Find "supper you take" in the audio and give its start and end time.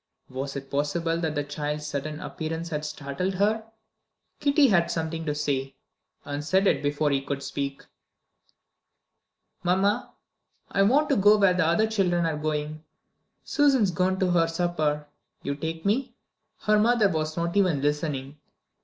14.47-15.85